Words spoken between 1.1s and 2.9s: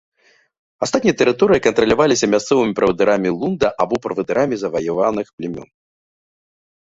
тэрыторыі кантраляваліся мясцовымі